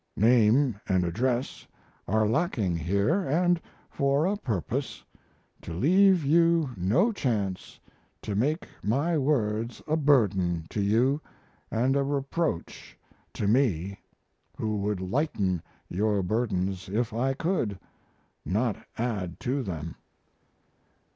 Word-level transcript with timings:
Name 0.17 0.79
& 0.83 0.87
address 0.89 1.67
are 2.07 2.27
lacking 2.27 2.75
here, 2.75 3.55
& 3.77 3.89
for 3.91 4.25
a 4.25 4.35
purpose: 4.35 5.03
to 5.61 5.73
leave 5.75 6.25
you 6.25 6.71
no 6.75 7.11
chance 7.11 7.79
to 8.23 8.33
make 8.33 8.67
my 8.81 9.15
words 9.15 9.79
a 9.87 9.95
burden 9.95 10.65
to 10.71 10.81
you 10.81 11.21
and 11.69 11.95
a 11.95 12.03
reproach 12.03 12.97
to 13.33 13.47
me, 13.47 13.99
who 14.57 14.75
would 14.77 15.01
lighten 15.01 15.61
your 15.87 16.23
burdens 16.23 16.89
if 16.89 17.13
I 17.13 17.35
could, 17.35 17.79
not 18.43 18.77
add 18.97 19.39
to 19.41 19.61
them. 19.61 19.93